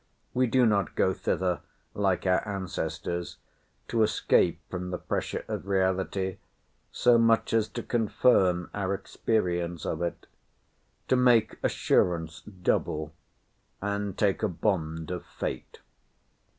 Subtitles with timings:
[0.33, 1.59] We do not go thither,
[1.93, 3.37] like our ancestors,
[3.87, 6.39] to escape from the pressure of reality,
[6.91, 10.25] so much as to confirm our experience of it;
[11.07, 13.13] to make assurance double,
[13.79, 15.81] and take a bond of fate.